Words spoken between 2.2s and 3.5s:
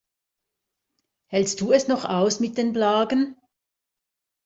mit den Blagen?